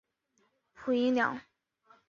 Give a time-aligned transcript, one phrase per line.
[0.75, 1.39] 阆音两。